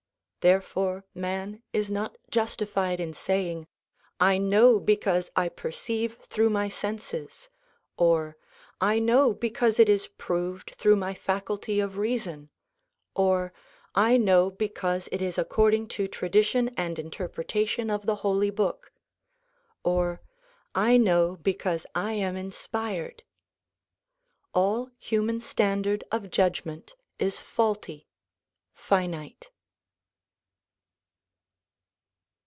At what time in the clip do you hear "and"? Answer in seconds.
16.75-16.97